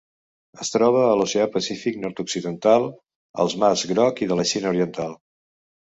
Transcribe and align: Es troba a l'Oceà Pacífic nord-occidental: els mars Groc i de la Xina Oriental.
Es 0.63 0.71
troba 0.75 1.01
a 1.09 1.11
l'Oceà 1.19 1.45
Pacífic 1.57 1.99
nord-occidental: 2.05 2.89
els 3.45 3.57
mars 3.65 3.85
Groc 3.93 4.25
i 4.27 4.31
de 4.33 4.39
la 4.41 4.47
Xina 4.53 4.73
Oriental. 4.75 5.15